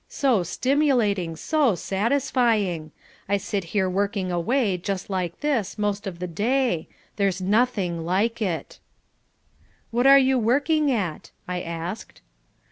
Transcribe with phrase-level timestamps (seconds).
[0.09, 2.91] So stimulating, so satisfying.
[3.29, 6.87] I sit here working away, just like this, most of the day.
[7.17, 8.79] There's nothing like it."
[9.91, 12.23] "What are you working at?" I asked.